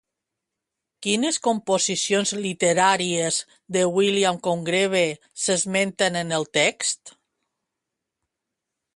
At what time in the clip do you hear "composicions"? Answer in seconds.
1.47-2.31